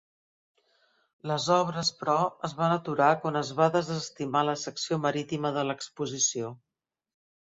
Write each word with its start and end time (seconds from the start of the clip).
Les 1.31 1.43
obres, 1.55 1.91
però, 1.99 2.15
es 2.49 2.55
van 2.61 2.73
aturar 2.77 3.11
quan 3.25 3.37
es 3.43 3.53
va 3.61 3.69
desestimar 3.77 4.43
la 4.49 4.57
secció 4.65 4.99
marítima 5.05 5.53
de 5.59 5.67
l'exposició. 5.69 6.51